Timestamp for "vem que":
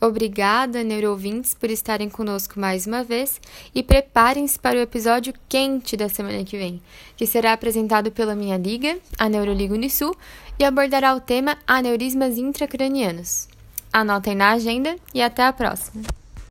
6.56-7.26